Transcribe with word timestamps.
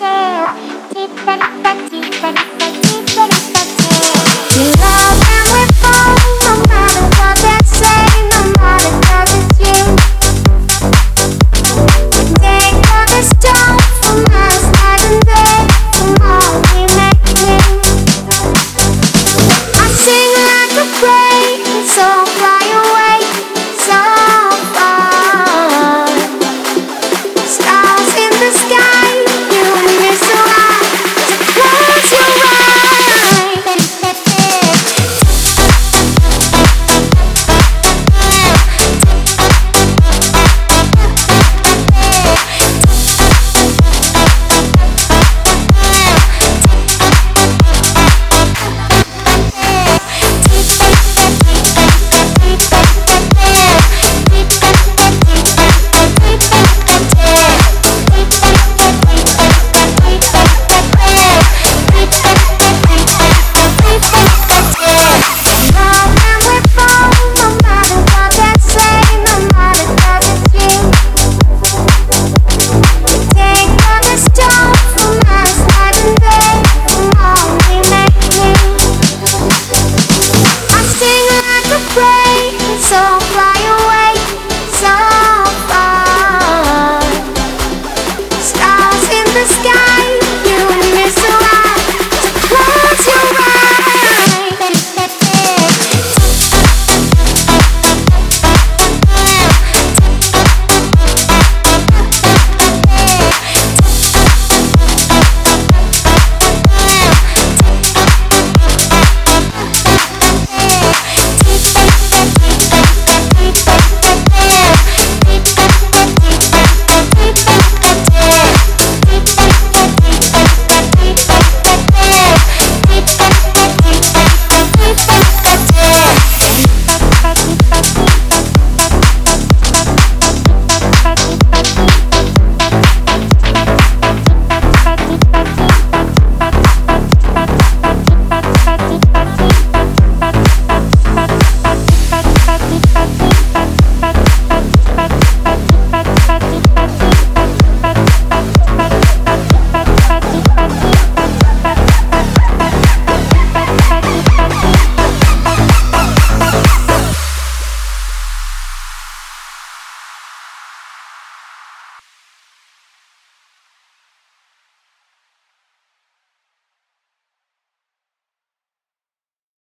Bye. 0.00 0.69
the 89.32 89.44
sky. 89.46 90.19